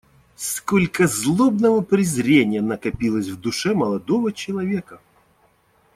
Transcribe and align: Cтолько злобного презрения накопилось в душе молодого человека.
Cтолько 0.35 1.05
злобного 1.05 1.81
презрения 1.81 2.63
накопилось 2.63 3.27
в 3.29 3.39
душе 3.39 3.75
молодого 3.75 4.33
человека. 4.33 4.99